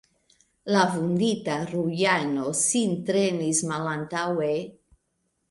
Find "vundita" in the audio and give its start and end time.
0.93-1.57